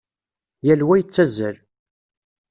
Yal 0.65 0.81
wa 0.87 0.95
yettazzal. 0.99 1.55